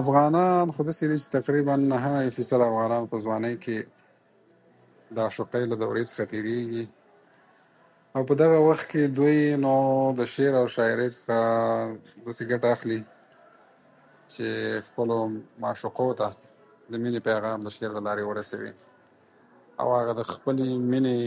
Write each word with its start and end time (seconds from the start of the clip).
افغانان 0.00 0.66
خو 0.74 0.80
داسي 0.88 1.04
دي 1.10 1.16
چې 1.22 1.28
تقریبا 1.38 1.74
٩٠ 1.92 2.36
فیصده 2.36 3.00
په 3.12 3.16
ځوانی 3.24 3.52
کې 3.64 3.78
مممم 3.86 5.16
د 5.16 5.24
عاشقی 5.24 5.62
له 5.70 5.76
دورې 5.82 6.02
څخه 6.10 6.24
تیریږي 6.32 6.84
او 8.14 8.20
په 8.28 8.34
دغه 8.42 8.58
وخت 8.68 8.86
کې 8.90 9.02
نو 9.64 9.74
دوی 9.88 10.16
د 10.20 10.30
شعر 10.34 10.54
او 10.60 10.66
شاعری 10.76 11.08
څخه 11.16 11.38
ګټه 12.26 12.68
اخلي 12.74 13.00
چې 14.36 15.60
معشوقو 15.64 16.08
ته 16.22 16.28
د 16.90 16.94
مينې 17.02 17.20
پيغام 17.30 17.58
د 17.68 17.78
شعر 17.78 17.90
له 17.98 18.02
لارې 18.06 18.24
ورسوي 18.30 18.72
مممم 18.72 18.84
او 19.84 19.88
هغه 19.98 20.12
د 20.20 20.24
خپلې 20.32 20.66
مينې 20.92 21.18